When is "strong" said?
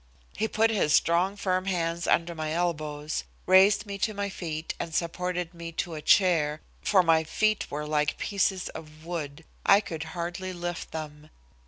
0.93-1.35